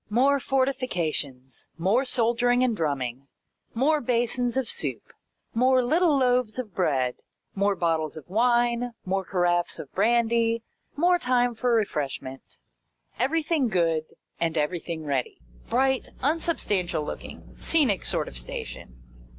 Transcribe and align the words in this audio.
More 0.09 0.39
fortifications, 0.39 1.67
more 1.77 2.05
soldiering 2.05 2.63
and 2.63 2.75
drumming, 2.75 3.27
more 3.75 4.01
basins 4.01 4.57
of 4.57 4.67
soup, 4.67 5.13
more 5.53 5.83
little 5.83 6.17
loaves 6.17 6.57
of 6.57 6.73
bread, 6.73 7.17
more 7.53 7.75
bottles 7.75 8.17
of 8.17 8.27
wine, 8.27 8.95
more 9.05 9.23
caraffes 9.23 9.77
of 9.77 9.91
brandy, 9.93 10.63
more 10.95 11.19
time 11.19 11.53
for 11.53 11.71
refreshment. 11.75 12.57
Everything 13.19 13.67
good, 13.67 14.05
and 14.39 14.57
everything 14.57 15.03
ready. 15.05 15.39
Bright, 15.69 16.09
unsubstantial 16.23 17.03
looking, 17.05 17.55
scenic 17.55 18.03
sort 18.03 18.27
of 18.27 18.35
station. 18.39 19.03